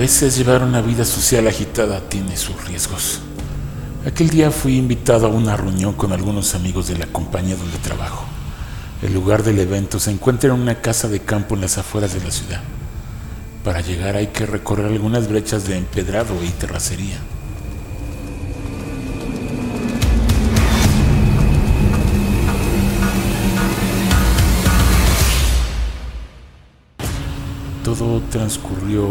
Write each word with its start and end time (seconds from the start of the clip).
Veces 0.00 0.34
llevar 0.38 0.62
una 0.62 0.80
vida 0.80 1.04
social 1.04 1.46
agitada 1.46 2.00
tiene 2.00 2.34
sus 2.34 2.66
riesgos. 2.66 3.20
Aquel 4.06 4.30
día 4.30 4.50
fui 4.50 4.78
invitado 4.78 5.26
a 5.26 5.28
una 5.28 5.58
reunión 5.58 5.92
con 5.92 6.10
algunos 6.12 6.54
amigos 6.54 6.88
de 6.88 6.96
la 6.96 7.04
compañía 7.04 7.54
donde 7.54 7.76
trabajo. 7.76 8.24
El 9.02 9.12
lugar 9.12 9.42
del 9.42 9.58
evento 9.58 10.00
se 10.00 10.10
encuentra 10.10 10.54
en 10.54 10.58
una 10.58 10.80
casa 10.80 11.06
de 11.06 11.20
campo 11.20 11.54
en 11.54 11.60
las 11.60 11.76
afueras 11.76 12.14
de 12.14 12.24
la 12.24 12.30
ciudad. 12.30 12.62
Para 13.62 13.82
llegar 13.82 14.16
hay 14.16 14.28
que 14.28 14.46
recorrer 14.46 14.86
algunas 14.86 15.28
brechas 15.28 15.66
de 15.68 15.76
empedrado 15.76 16.32
y 16.42 16.48
terracería. 16.48 17.18
Todo 27.90 28.22
transcurrió 28.30 29.04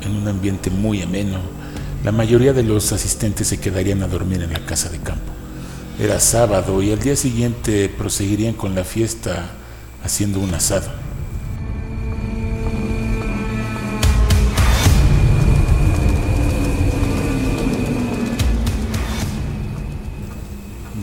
en 0.00 0.16
un 0.16 0.26
ambiente 0.26 0.68
muy 0.68 1.00
ameno. 1.00 1.38
La 2.02 2.10
mayoría 2.10 2.52
de 2.52 2.64
los 2.64 2.90
asistentes 2.90 3.46
se 3.46 3.60
quedarían 3.60 4.02
a 4.02 4.08
dormir 4.08 4.42
en 4.42 4.52
la 4.52 4.66
casa 4.66 4.88
de 4.88 4.98
campo. 4.98 5.32
Era 6.00 6.18
sábado 6.18 6.82
y 6.82 6.90
al 6.90 6.98
día 6.98 7.14
siguiente 7.14 7.88
proseguirían 7.88 8.54
con 8.54 8.74
la 8.74 8.82
fiesta 8.82 9.52
haciendo 10.02 10.40
un 10.40 10.52
asado. 10.52 10.88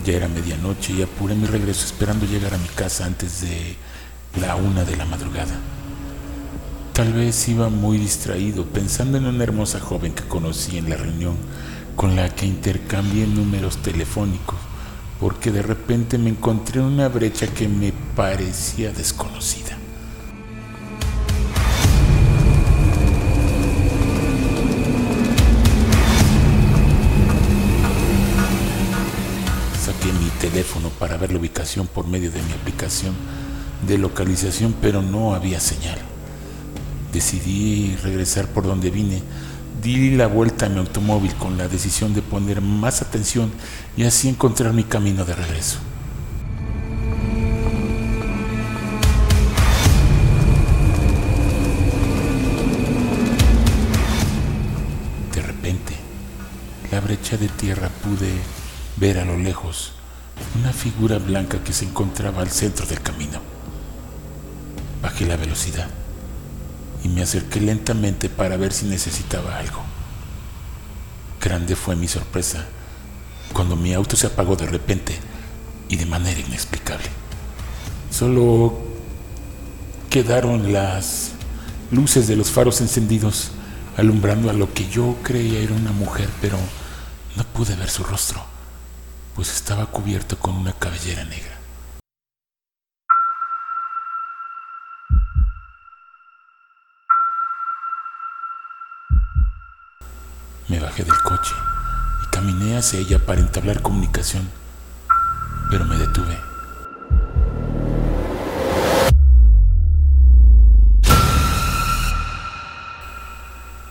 Ya 0.05 0.13
era 0.13 0.27
medianoche 0.27 0.91
y 0.91 1.01
apuré 1.03 1.35
mi 1.35 1.45
regreso 1.45 1.85
esperando 1.85 2.25
llegar 2.25 2.53
a 2.53 2.57
mi 2.57 2.67
casa 2.67 3.05
antes 3.05 3.39
de 3.39 3.77
la 4.41 4.57
una 4.57 4.83
de 4.83 4.97
la 4.97 5.05
madrugada. 5.05 5.57
Tal 6.93 7.11
vez 7.11 7.49
iba 7.49 7.69
muy 7.69 7.97
distraído 7.97 8.65
pensando 8.65 9.17
en 9.17 9.25
una 9.25 9.43
hermosa 9.43 9.79
joven 9.79 10.13
que 10.13 10.27
conocí 10.27 10.77
en 10.77 10.91
la 10.91 10.95
reunión 10.95 11.35
con 11.95 12.15
la 12.15 12.29
que 12.29 12.45
intercambié 12.45 13.25
números 13.25 13.77
telefónicos, 13.77 14.59
porque 15.19 15.51
de 15.51 15.63
repente 15.63 16.19
me 16.19 16.29
encontré 16.29 16.81
en 16.81 16.85
una 16.85 17.09
brecha 17.09 17.47
que 17.47 17.67
me 17.67 17.93
parecía 18.15 18.91
desconocida. 18.91 19.75
Saqué 29.83 30.13
mi 30.13 30.29
teléfono 30.39 30.89
para 30.89 31.17
ver 31.17 31.31
la 31.31 31.39
ubicación 31.39 31.87
por 31.87 32.05
medio 32.05 32.29
de 32.29 32.43
mi 32.43 32.51
aplicación 32.51 33.15
de 33.87 33.97
localización, 33.97 34.75
pero 34.79 35.01
no 35.01 35.33
había 35.33 35.59
señal 35.59 36.12
decidí 37.13 37.95
regresar 38.03 38.47
por 38.47 38.65
donde 38.65 38.89
vine. 38.89 39.21
Di 39.81 40.11
la 40.15 40.27
vuelta 40.27 40.65
a 40.65 40.69
mi 40.69 40.79
automóvil 40.79 41.33
con 41.35 41.57
la 41.57 41.67
decisión 41.67 42.13
de 42.13 42.21
poner 42.21 42.61
más 42.61 43.01
atención 43.01 43.51
y 43.95 44.03
así 44.03 44.27
encontrar 44.27 44.73
mi 44.73 44.83
camino 44.83 45.23
de 45.23 45.35
regreso. 45.35 45.77
De 55.35 55.41
repente, 55.41 55.93
la 56.91 56.99
brecha 57.01 57.37
de 57.37 57.49
tierra 57.49 57.89
pude 57.89 58.31
ver 58.97 59.19
a 59.19 59.25
lo 59.25 59.37
lejos 59.37 59.93
una 60.59 60.71
figura 60.71 61.19
blanca 61.19 61.63
que 61.63 61.73
se 61.73 61.85
encontraba 61.85 62.41
al 62.41 62.49
centro 62.49 62.85
del 62.85 63.01
camino. 63.01 63.39
Bajé 65.01 65.25
la 65.25 65.35
velocidad 65.35 66.02
y 67.03 67.09
me 67.09 67.21
acerqué 67.21 67.59
lentamente 67.59 68.29
para 68.29 68.57
ver 68.57 68.73
si 68.73 68.85
necesitaba 68.85 69.57
algo. 69.57 69.81
Grande 71.41 71.75
fue 71.75 71.95
mi 71.95 72.07
sorpresa 72.07 72.65
cuando 73.51 73.75
mi 73.75 73.93
auto 73.93 74.15
se 74.15 74.27
apagó 74.27 74.55
de 74.55 74.65
repente 74.65 75.17
y 75.89 75.97
de 75.97 76.05
manera 76.05 76.39
inexplicable. 76.39 77.07
Solo 78.09 78.79
quedaron 80.09 80.71
las 80.71 81.31
luces 81.91 82.27
de 82.27 82.35
los 82.35 82.49
faros 82.49 82.81
encendidos 82.81 83.51
alumbrando 83.97 84.49
a 84.49 84.53
lo 84.53 84.73
que 84.73 84.89
yo 84.89 85.17
creía 85.23 85.59
era 85.59 85.73
una 85.73 85.91
mujer, 85.91 86.29
pero 86.41 86.57
no 87.35 87.43
pude 87.45 87.75
ver 87.75 87.89
su 87.89 88.03
rostro, 88.03 88.43
pues 89.35 89.53
estaba 89.53 89.85
cubierto 89.87 90.37
con 90.39 90.55
una 90.55 90.73
cabellera 90.73 91.23
negra. 91.25 91.52
Me 100.73 100.79
bajé 100.79 101.03
del 101.03 101.21
coche 101.21 101.53
y 102.23 102.27
caminé 102.31 102.75
hacia 102.75 102.97
ella 102.99 103.23
para 103.23 103.39
entablar 103.39 103.83
comunicación, 103.83 104.49
pero 105.69 105.85
me 105.85 105.95
detuve. 105.97 106.35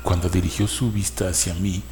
Cuando 0.02 0.28
dirigió 0.28 0.66
su 0.66 0.90
vista 0.90 1.28
hacia 1.28 1.54
mí, 1.54 1.84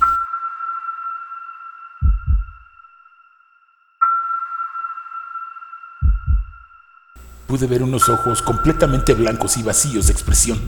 pude 7.46 7.68
ver 7.68 7.84
unos 7.84 8.08
ojos 8.08 8.42
completamente 8.42 9.14
blancos 9.14 9.56
y 9.56 9.62
vacíos 9.62 10.08
de 10.08 10.12
expresión. 10.14 10.60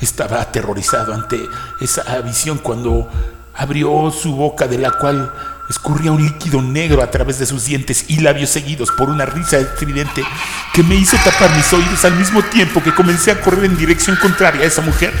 Estaba 0.00 0.40
aterrorizado 0.40 1.12
ante 1.12 1.46
esa 1.82 2.18
visión 2.22 2.56
cuando 2.56 3.10
abrió 3.58 4.10
su 4.10 4.34
boca 4.34 4.66
de 4.66 4.78
la 4.78 4.92
cual 4.92 5.32
escurría 5.68 6.12
un 6.12 6.22
líquido 6.22 6.62
negro 6.62 7.02
a 7.02 7.10
través 7.10 7.38
de 7.38 7.46
sus 7.46 7.64
dientes 7.66 8.06
y 8.08 8.20
labios 8.20 8.50
seguidos 8.50 8.90
por 8.96 9.10
una 9.10 9.26
risa 9.26 9.58
estridente 9.58 10.24
que 10.72 10.82
me 10.82 10.94
hizo 10.94 11.16
tapar 11.18 11.54
mis 11.54 11.70
oídos 11.72 12.04
al 12.04 12.14
mismo 12.16 12.42
tiempo 12.42 12.82
que 12.82 12.94
comencé 12.94 13.30
a 13.30 13.40
correr 13.40 13.64
en 13.64 13.76
dirección 13.76 14.16
contraria 14.16 14.62
a 14.62 14.66
esa 14.66 14.80
mujer. 14.80 15.12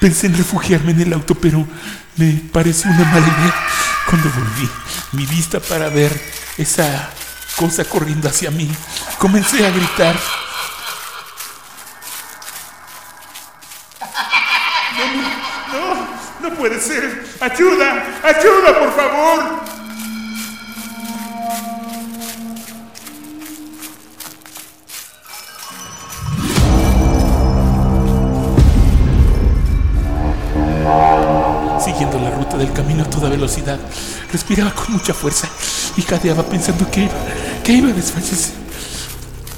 Pensé 0.00 0.26
en 0.26 0.36
refugiarme 0.36 0.92
en 0.92 1.00
el 1.02 1.12
auto, 1.12 1.34
pero 1.34 1.66
me 2.16 2.32
pareció 2.52 2.90
una 2.90 3.04
mala 3.04 3.26
idea. 3.26 3.54
Cuando 4.08 4.30
volví 4.30 4.68
mi 5.12 5.26
vista 5.26 5.60
para 5.60 5.88
ver 5.90 6.10
esa 6.56 7.10
cosa 7.56 7.84
corriendo 7.84 8.28
hacia 8.28 8.50
mí, 8.50 8.68
comencé 9.18 9.64
a 9.66 9.70
gritar. 9.70 10.16
No, 15.72 16.48
no, 16.48 16.56
puede 16.56 16.78
ser. 16.80 17.24
Ayuda, 17.40 18.20
ayuda, 18.22 18.78
por 18.78 18.92
favor. 18.92 19.60
Siguiendo 31.82 32.18
la 32.18 32.30
ruta 32.30 32.56
del 32.58 32.72
camino 32.72 33.04
a 33.04 33.10
toda 33.10 33.30
velocidad, 33.30 33.78
respiraba 34.32 34.72
con 34.74 34.92
mucha 34.92 35.14
fuerza 35.14 35.48
y 35.96 36.02
cadeaba 36.02 36.42
pensando 36.42 36.90
que 36.90 37.04
iba, 37.04 37.14
que 37.64 37.72
iba 37.72 37.88
a 37.88 37.92
desfallecer. 37.92 38.54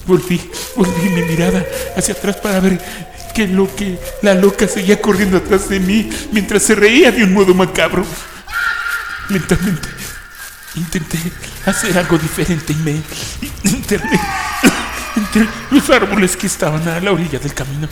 Volví, 0.06 0.40
volví 0.76 1.08
mi 1.08 1.22
mirada 1.22 1.64
hacia 1.96 2.14
atrás 2.14 2.36
para 2.36 2.60
ver 2.60 2.80
que 3.32 3.48
lo 3.48 3.74
que 3.74 3.98
la 4.22 4.34
loca 4.34 4.68
seguía 4.68 5.00
corriendo 5.00 5.38
atrás 5.38 5.68
de 5.68 5.80
mí 5.80 6.10
mientras 6.32 6.62
se 6.62 6.74
reía 6.74 7.10
de 7.10 7.24
un 7.24 7.32
modo 7.32 7.54
macabro. 7.54 8.04
Lentamente 9.28 9.88
intenté 10.74 11.18
hacer 11.66 11.96
algo 11.98 12.18
diferente 12.18 12.72
y 12.72 12.76
me 12.76 13.02
interné 13.64 14.20
entre 15.16 15.46
los 15.70 15.88
árboles 15.90 16.36
que 16.36 16.46
estaban 16.46 16.86
a 16.88 17.00
la 17.00 17.12
orilla 17.12 17.38
del 17.38 17.54
camino. 17.54 17.88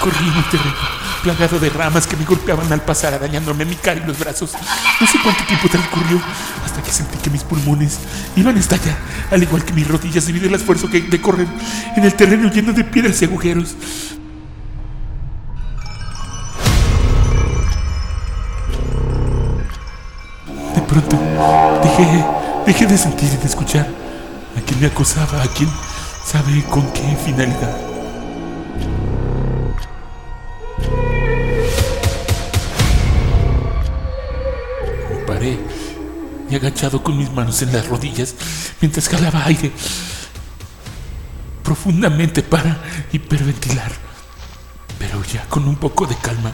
Corrí 0.00 0.28
en 0.28 0.99
plagado 1.22 1.58
de 1.58 1.70
ramas 1.70 2.06
que 2.06 2.16
me 2.16 2.24
golpeaban 2.24 2.72
al 2.72 2.82
pasar, 2.82 3.14
arañándome 3.14 3.64
mi 3.64 3.76
cara 3.76 4.00
y 4.02 4.06
los 4.06 4.18
brazos. 4.18 4.52
No 5.00 5.06
sé 5.06 5.18
cuánto 5.22 5.44
tiempo 5.44 5.68
transcurrió 5.68 6.20
hasta 6.64 6.82
que 6.82 6.90
sentí 6.90 7.18
que 7.18 7.30
mis 7.30 7.44
pulmones 7.44 7.98
iban 8.36 8.56
a 8.56 8.60
estallar, 8.60 8.96
al 9.30 9.42
igual 9.42 9.64
que 9.64 9.72
mis 9.72 9.86
rodillas 9.86 10.26
debido 10.26 10.48
al 10.48 10.54
esfuerzo 10.54 10.90
que 10.90 11.00
de 11.02 11.20
correr 11.20 11.46
en 11.96 12.04
el 12.04 12.14
terreno 12.14 12.50
lleno 12.50 12.72
de 12.72 12.84
piedras 12.84 13.20
y 13.22 13.24
agujeros. 13.26 13.76
De 20.74 20.82
pronto, 20.82 21.18
dejé, 21.82 22.24
dejé 22.66 22.86
de 22.86 22.98
sentir 22.98 23.28
y 23.32 23.36
de 23.36 23.46
escuchar 23.46 23.86
a 24.56 24.60
quien 24.62 24.80
me 24.80 24.86
acosaba, 24.86 25.42
a 25.42 25.46
quien 25.48 25.70
sabe 26.24 26.64
con 26.70 26.90
qué 26.92 27.16
finalidad. 27.24 27.89
Agachado 36.56 37.02
con 37.02 37.16
mis 37.16 37.30
manos 37.30 37.62
en 37.62 37.72
las 37.72 37.86
rodillas 37.86 38.34
mientras 38.80 39.08
jalaba 39.08 39.44
aire 39.46 39.72
profundamente 41.62 42.42
para 42.42 42.82
hiperventilar. 43.12 43.92
Pero 44.98 45.22
ya 45.24 45.44
con 45.46 45.68
un 45.68 45.76
poco 45.76 46.06
de 46.06 46.16
calma 46.16 46.52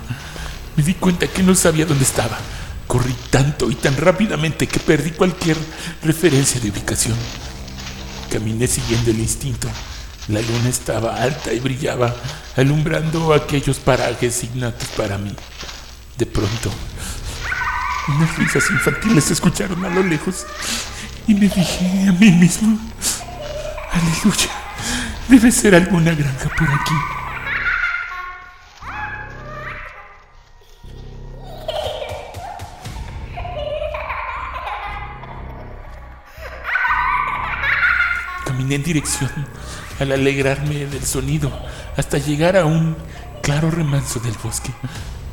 me 0.77 0.83
di 0.83 0.95
cuenta 0.95 1.27
que 1.27 1.43
no 1.43 1.55
sabía 1.55 1.87
dónde 1.87 2.05
estaba. 2.05 2.39
Corrí 2.87 3.15
tanto 3.31 3.71
y 3.71 3.75
tan 3.75 3.97
rápidamente 3.97 4.69
que 4.69 4.79
perdí 4.79 5.13
cualquier 5.13 5.57
referencia 6.03 6.61
de 6.61 6.71
ubicación. 6.71 7.17
Caminé 8.31 8.67
siguiendo 8.67 9.11
el 9.11 9.19
instinto. 9.19 9.69
La 10.29 10.43
luna 10.43 10.69
estaba 10.69 11.17
alta 11.23 11.53
y 11.53 11.61
brillaba, 11.61 12.15
alumbrando 12.57 13.33
aquellos 13.33 13.79
parajes 13.79 14.45
ignatos 14.45 14.89
para 14.97 15.17
mí. 15.19 15.35
De 16.19 16.27
pronto, 16.27 16.71
unas 18.09 18.37
risas 18.39 18.71
infantiles 18.71 19.25
se 19.25 19.33
escucharon 19.33 19.85
a 19.85 19.89
lo 19.89 20.03
lejos 20.03 20.47
y 21.27 21.35
me 21.35 21.49
dije 21.49 22.09
a 22.09 22.13
mí 22.13 22.31
mismo, 22.31 22.79
aleluya, 23.93 24.51
debe 25.29 25.51
ser 25.51 25.75
alguna 25.75 26.15
granja 26.15 26.49
por 26.51 26.69
aquí. 26.69 26.95
Caminé 38.45 38.77
en 38.77 38.83
dirección 38.85 39.31
al 39.99 40.13
alegrarme 40.13 40.87
del 40.87 41.05
sonido 41.05 41.51
hasta 41.97 42.19
llegar 42.19 42.57
a 42.57 42.65
un 42.65 42.97
claro 43.43 43.71
remanso 43.71 44.21
del 44.21 44.35
bosque. 44.43 44.71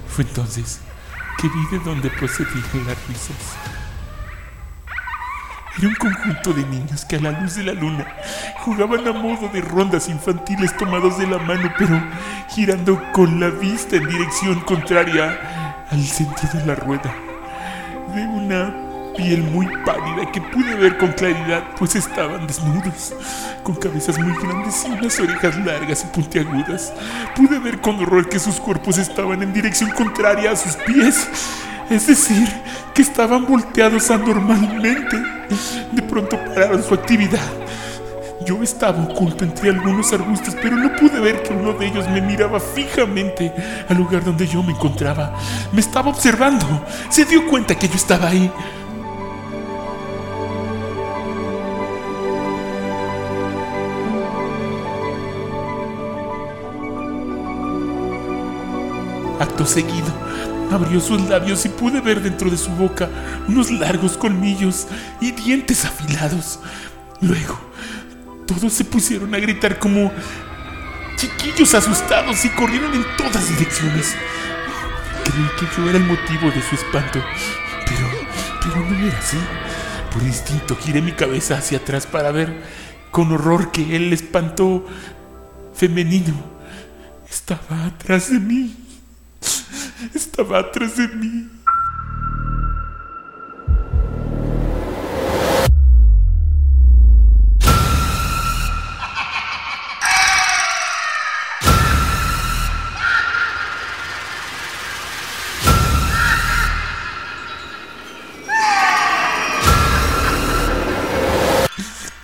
Fue 0.07 0.23
entonces 0.23 0.79
que 1.37 1.47
vi 1.47 1.65
de 1.71 1.79
dónde 1.79 2.09
procedían 2.09 2.87
las 2.87 3.07
risas. 3.07 3.55
Era 5.77 5.87
un 5.87 5.95
conjunto 5.95 6.53
de 6.53 6.63
niños 6.67 7.03
que 7.05 7.15
a 7.15 7.19
la 7.19 7.31
luz 7.31 7.55
de 7.55 7.63
la 7.63 7.73
luna 7.73 8.05
jugaban 8.59 9.07
a 9.07 9.11
modo 9.11 9.47
de 9.49 9.61
rondas 9.61 10.07
infantiles 10.07 10.77
tomados 10.77 11.17
de 11.17 11.25
la 11.25 11.39
mano, 11.39 11.73
pero 11.77 11.99
girando 12.49 13.01
con 13.11 13.39
la 13.39 13.49
vista 13.49 13.95
en 13.95 14.07
dirección 14.07 14.59
contraria 14.61 15.85
al 15.89 16.03
centro 16.03 16.47
de 16.53 16.65
la 16.65 16.75
rueda. 16.75 17.13
De 18.13 18.21
una 18.21 18.82
piel 19.15 19.43
muy 19.43 19.67
pálida 19.85 20.31
que 20.31 20.41
pude 20.41 20.75
ver 20.75 20.97
con 20.97 21.11
claridad, 21.11 21.63
pues 21.77 21.95
estaban 21.95 22.47
desnudos, 22.47 23.13
con 23.63 23.75
cabezas 23.75 24.19
muy 24.19 24.35
grandes 24.37 24.85
y 24.85 24.91
unas 24.91 25.19
orejas 25.19 25.57
largas 25.57 26.03
y 26.03 26.07
puntiagudas. 26.07 26.93
Pude 27.35 27.59
ver 27.59 27.79
con 27.79 27.99
horror 27.99 28.27
que 28.27 28.39
sus 28.39 28.59
cuerpos 28.59 28.97
estaban 28.97 29.41
en 29.43 29.53
dirección 29.53 29.91
contraria 29.91 30.51
a 30.51 30.55
sus 30.55 30.75
pies, 30.77 31.27
es 31.89 32.07
decir, 32.07 32.47
que 32.93 33.01
estaban 33.01 33.45
volteados 33.45 34.09
anormalmente. 34.11 35.17
De 35.91 36.01
pronto 36.01 36.37
pararon 36.37 36.83
su 36.83 36.93
actividad. 36.93 37.41
Yo 38.45 38.61
estaba 38.61 39.01
oculto 39.03 39.45
entre 39.45 39.69
algunos 39.69 40.11
arbustos, 40.11 40.55
pero 40.61 40.75
no 40.75 40.93
pude 40.97 41.19
ver 41.21 41.43
que 41.43 41.53
uno 41.53 41.73
de 41.73 41.87
ellos 41.87 42.09
me 42.09 42.19
miraba 42.21 42.59
fijamente 42.59 43.53
al 43.87 43.95
lugar 43.95 44.23
donde 44.23 44.45
yo 44.47 44.61
me 44.61 44.73
encontraba. 44.73 45.33
Me 45.71 45.79
estaba 45.79 46.09
observando. 46.09 46.65
Se 47.09 47.23
dio 47.23 47.47
cuenta 47.47 47.75
que 47.75 47.87
yo 47.87 47.95
estaba 47.95 48.27
ahí. 48.27 48.51
Seguido, 59.65 60.11
abrió 60.71 60.99
sus 60.99 61.21
labios 61.29 61.65
y 61.65 61.69
pude 61.69 62.01
ver 62.01 62.21
dentro 62.21 62.49
de 62.49 62.57
su 62.57 62.69
boca 62.71 63.07
unos 63.47 63.71
largos 63.71 64.17
colmillos 64.17 64.87
y 65.21 65.31
dientes 65.31 65.85
afilados. 65.85 66.59
Luego, 67.21 67.57
todos 68.45 68.73
se 68.73 68.83
pusieron 68.83 69.33
a 69.33 69.37
gritar 69.37 69.79
como 69.79 70.11
chiquillos 71.15 71.73
asustados 71.73 72.43
y 72.43 72.49
corrieron 72.49 72.93
en 72.93 73.05
todas 73.15 73.47
direcciones. 73.47 74.15
Creí 75.23 75.47
que 75.57 75.77
yo 75.77 75.89
era 75.89 75.97
el 75.97 76.05
motivo 76.05 76.51
de 76.51 76.61
su 76.61 76.75
espanto, 76.75 77.19
pero, 77.85 78.09
pero 78.61 78.89
no 78.89 79.07
era 79.07 79.17
así. 79.17 79.37
Por 80.11 80.23
instinto 80.23 80.75
giré 80.75 81.01
mi 81.01 81.13
cabeza 81.13 81.57
hacia 81.57 81.77
atrás 81.77 82.05
para 82.05 82.31
ver 82.31 82.53
con 83.11 83.31
horror 83.31 83.71
que 83.71 83.95
el 83.95 84.11
espanto 84.11 84.85
femenino 85.73 86.33
estaba 87.29 87.85
atrás 87.85 88.29
de 88.29 88.39
mí. 88.39 88.82
Estaba 90.11 90.59
atrás 90.59 90.97
de 90.97 91.07
mí. 91.07 91.49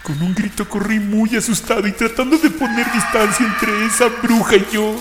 Con 0.03 0.21
un 0.23 0.33
grito 0.33 0.67
corrí 0.67 0.99
muy 0.99 1.35
asustado 1.35 1.87
y 1.87 1.91
tratando 1.91 2.37
de 2.37 2.49
poner 2.49 2.91
distancia 2.91 3.45
entre 3.45 3.85
esa 3.85 4.07
bruja 4.23 4.55
y 4.55 4.67
yo. 4.71 4.99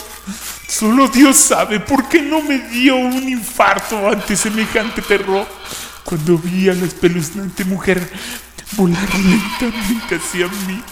Solo 0.68 1.08
Dios 1.08 1.36
sabe 1.36 1.80
por 1.80 2.08
qué 2.08 2.20
no 2.20 2.42
me 2.42 2.58
dio 2.58 2.96
un 2.96 3.26
infarto 3.26 4.06
ante 4.06 4.36
semejante 4.36 5.00
terror 5.00 5.46
cuando 6.04 6.36
vi 6.36 6.68
a 6.68 6.74
la 6.74 6.84
espeluznante 6.84 7.64
mujer 7.64 8.08
volar 8.72 9.08
lentamente 9.14 10.16
hacia 10.16 10.46
mí. 10.46 10.82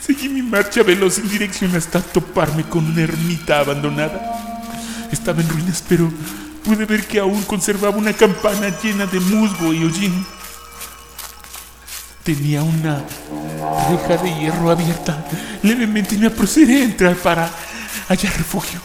Seguí 0.00 0.30
mi 0.30 0.42
marcha 0.42 0.82
veloz 0.82 1.18
en 1.18 1.28
dirección 1.28 1.76
hasta 1.76 2.00
toparme 2.00 2.64
con 2.64 2.86
una 2.86 3.02
ermita 3.02 3.60
abandonada. 3.60 4.20
Estaba 5.12 5.42
en 5.42 5.50
ruinas, 5.50 5.84
pero 5.86 6.10
pude 6.64 6.86
ver 6.86 7.06
que 7.06 7.20
aún 7.20 7.42
conservaba 7.42 7.96
una 7.96 8.14
campana 8.14 8.74
llena 8.82 9.04
de 9.04 9.20
musgo 9.20 9.74
y 9.74 9.84
hollín. 9.84 10.26
Tenía 12.24 12.62
una 12.62 13.04
reja 13.90 14.22
de 14.22 14.40
hierro 14.40 14.70
abierta 14.70 15.24
levemente 15.62 16.16
me 16.18 16.26
apresuré 16.26 16.82
a 16.82 16.84
entrar 16.84 17.14
para 17.16 17.50
hallar 18.12 18.36
refugio. 18.36 18.80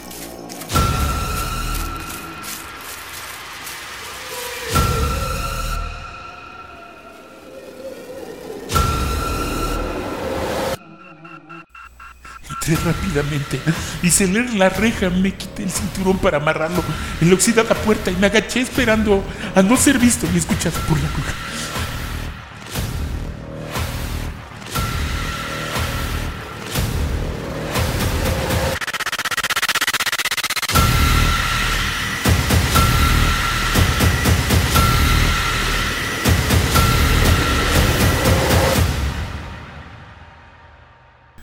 Rápidamente 12.84 13.58
y 14.02 14.10
leer 14.26 14.52
la 14.52 14.68
reja, 14.68 15.08
me 15.08 15.32
quité 15.32 15.62
el 15.62 15.70
cinturón 15.70 16.18
para 16.18 16.36
amarrarlo 16.36 16.84
en 17.18 17.30
la 17.30 17.34
oxidada 17.34 17.74
puerta 17.74 18.10
y 18.10 18.16
me 18.16 18.26
agaché 18.26 18.60
esperando 18.60 19.24
a 19.54 19.62
no 19.62 19.74
ser 19.78 19.98
visto 19.98 20.26
ni 20.30 20.38
escuchado 20.38 20.78
por 20.80 20.98
la 21.00 21.08
bruja. 21.08 21.47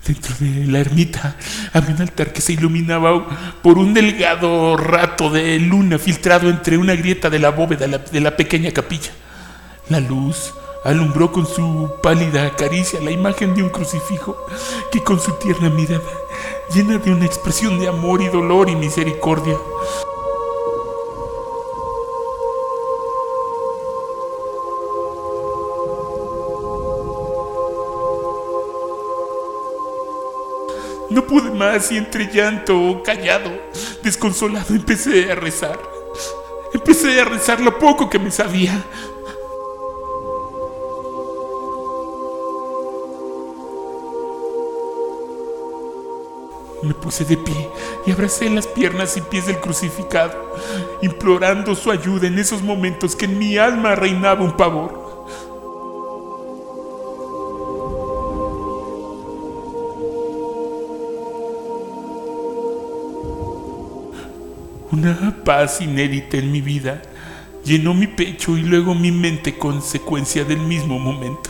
Dentro 0.06 0.36
de 0.40 0.68
la 0.68 0.80
ermita 0.80 1.36
había 1.74 1.96
un 1.96 2.02
altar 2.02 2.32
que 2.32 2.40
se 2.40 2.54
iluminaba 2.54 3.26
por 3.64 3.80
un 3.80 3.94
delgado 3.94 4.78
rato 4.78 5.32
de 5.32 5.58
luna 5.58 5.98
filtrado 5.98 6.48
entre 6.48 6.78
una 6.78 6.94
grieta 6.96 7.32
de 7.32 7.40
la 7.40 7.50
bóveda 7.50 7.88
de 7.88 8.22
la 8.22 8.38
pequeña 8.38 8.72
capilla. 8.72 9.12
La 9.90 10.00
luz 10.00 10.54
alumbró 10.84 11.32
con 11.32 11.48
su 11.48 11.92
pálida 12.04 12.56
caricia 12.56 13.02
la 13.02 13.10
imagen 13.10 13.56
de 13.56 13.64
un 13.64 13.70
crucifijo 13.70 14.46
que 14.92 15.04
con 15.04 15.20
su 15.20 15.32
tierna 15.34 15.72
mirada, 15.72 16.04
llena 16.72 17.00
de 17.00 17.12
una 17.12 17.26
expresión 17.26 17.80
de 17.80 17.88
amor 17.88 18.22
y 18.22 18.28
dolor 18.28 18.70
y 18.70 18.76
misericordia, 18.76 19.58
No 31.16 31.26
pude 31.26 31.50
más 31.50 31.94
y 31.94 31.98
entre 31.98 32.30
llanto, 32.30 33.02
callado, 33.02 33.50
desconsolado, 34.04 34.76
empecé 34.76 35.32
a 35.32 35.36
rezar. 35.36 35.80
Empecé 36.74 37.22
a 37.22 37.24
rezar 37.24 37.62
lo 37.62 37.80
poco 37.80 38.10
que 38.10 38.20
me 38.20 38.30
sabía. 38.30 38.84
Me 46.84 46.94
puse 46.96 47.24
de 47.24 47.38
pie 47.38 47.70
y 48.06 48.12
abracé 48.12 48.50
las 48.50 48.68
piernas 48.68 49.16
y 49.16 49.22
pies 49.22 49.46
del 49.46 49.62
crucificado, 49.62 50.54
implorando 51.02 51.76
su 51.76 51.92
ayuda 51.92 52.28
en 52.28 52.40
esos 52.40 52.62
momentos 52.62 53.16
que 53.16 53.24
en 53.24 53.40
mi 53.40 53.58
alma 53.58 53.96
reinaba 53.96 54.44
un 54.44 54.58
pavor. 54.58 55.05
Una 64.96 65.36
paz 65.44 65.82
inédita 65.82 66.38
en 66.38 66.54
mi 66.54 66.62
vida 66.62 67.02
llenó 67.66 67.94
mi 67.94 68.08
pecho 68.08 68.56
y 68.56 68.62
luego 68.62 68.96
mi 68.96 69.12
mente 69.12 69.58
consecuencia 69.58 70.46
del 70.46 70.60
mismo 70.60 70.98
momento. 70.98 71.50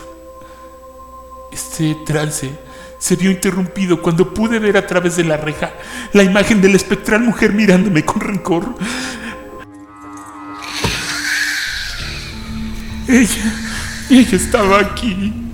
Este 1.52 1.96
trance 2.04 2.50
se 2.98 3.14
vio 3.14 3.30
interrumpido 3.30 4.02
cuando 4.02 4.34
pude 4.34 4.58
ver 4.58 4.76
a 4.76 4.84
través 4.84 5.14
de 5.14 5.22
la 5.22 5.36
reja 5.36 5.72
la 6.12 6.24
imagen 6.24 6.60
de 6.60 6.70
la 6.70 6.74
espectral 6.74 7.20
mujer 7.20 7.52
mirándome 7.52 8.04
con 8.04 8.20
rencor. 8.20 8.74
Ella, 13.06 13.54
ella 14.10 14.36
estaba 14.36 14.80
aquí. 14.80 15.45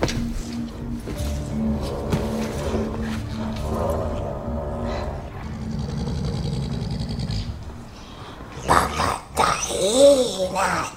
No 10.53 10.93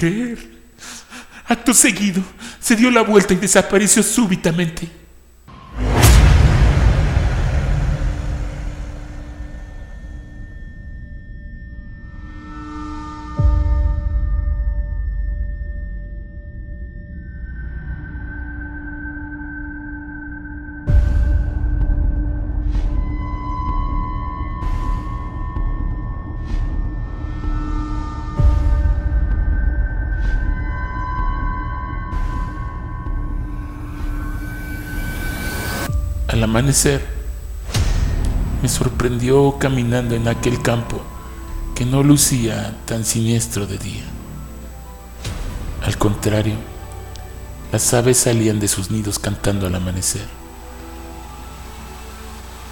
creer. 0.00 0.38
Acto 1.46 1.74
seguido, 1.74 2.22
se 2.58 2.74
dio 2.74 2.90
la 2.90 3.02
vuelta 3.02 3.34
y 3.34 3.36
desapareció 3.36 4.02
súbitamente. 4.02 4.99
Al 36.30 36.44
amanecer, 36.44 37.04
me 38.62 38.68
sorprendió 38.68 39.56
caminando 39.58 40.14
en 40.14 40.28
aquel 40.28 40.62
campo 40.62 41.02
que 41.74 41.84
no 41.84 42.04
lucía 42.04 42.76
tan 42.86 43.04
siniestro 43.04 43.66
de 43.66 43.78
día. 43.78 44.04
Al 45.82 45.98
contrario, 45.98 46.54
las 47.72 47.92
aves 47.94 48.18
salían 48.18 48.60
de 48.60 48.68
sus 48.68 48.92
nidos 48.92 49.18
cantando 49.18 49.66
al 49.66 49.74
amanecer. 49.74 50.24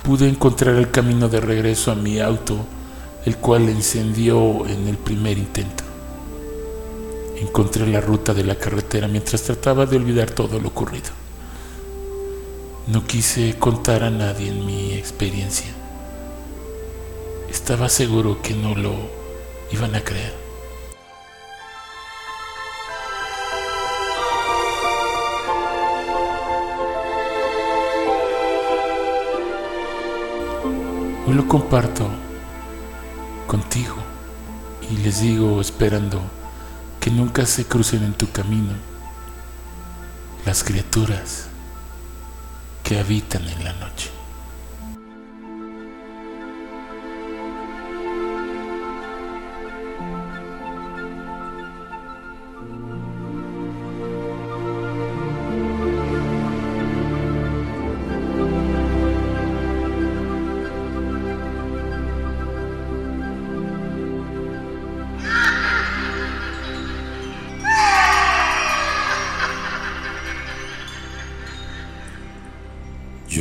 Pude 0.05 0.29
encontrar 0.29 0.77
el 0.77 0.93
camino 0.93 1.29
de 1.29 1.41
regreso 1.41 1.91
a 1.91 1.97
mi 1.97 2.21
auto, 2.21 2.65
el 3.25 3.39
cual 3.39 3.69
encendió 3.69 4.69
en 4.69 4.87
el 4.87 4.99
primer 4.99 5.37
intento. 5.37 5.83
Encontré 7.39 7.89
la 7.89 8.01
ruta 8.01 8.33
de 8.33 8.45
la 8.45 8.55
carretera 8.55 9.09
mientras 9.09 9.43
trataba 9.43 9.85
de 9.85 9.97
olvidar 9.97 10.31
todo 10.31 10.61
lo 10.61 10.69
ocurrido. 10.69 11.18
No 12.89 13.05
quise 13.05 13.55
contar 13.59 14.03
a 14.03 14.09
nadie 14.09 14.49
en 14.49 14.65
mi 14.65 14.95
experiencia. 14.95 15.71
Estaba 17.51 17.91
seguro 17.91 18.41
que 18.41 18.55
no 18.55 18.75
lo 18.75 18.95
iban 19.71 19.95
a 19.95 20.01
creer. 20.01 20.35
Hoy 31.27 31.35
lo 31.35 31.47
comparto 31.47 32.09
contigo 33.47 33.97
y 34.91 34.97
les 35.03 35.21
digo 35.21 35.61
esperando 35.61 36.23
que 37.01 37.11
nunca 37.11 37.45
se 37.45 37.67
crucen 37.67 38.03
en 38.03 38.15
tu 38.15 38.33
camino 38.33 38.73
las 40.47 40.65
criaturas 40.65 41.48
que 42.89 42.99
habitan 42.99 43.47
en 43.47 43.65
la 43.65 43.73
noche. 43.75 44.18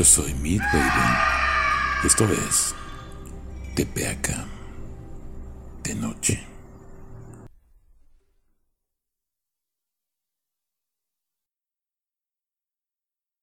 Soy 0.07 0.33
Mid 0.35 0.61
Raven. 0.61 1.17
Esto 2.05 2.23
es 2.31 2.73
Tepeaca 3.75 4.45
de 5.83 5.95
noche. 5.95 6.46